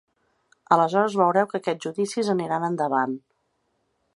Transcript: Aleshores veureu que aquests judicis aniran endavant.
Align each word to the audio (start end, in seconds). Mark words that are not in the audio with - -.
Aleshores 0.75 1.17
veureu 1.19 1.47
que 1.51 1.57
aquests 1.59 1.87
judicis 1.89 2.33
aniran 2.35 2.67
endavant. 2.71 3.15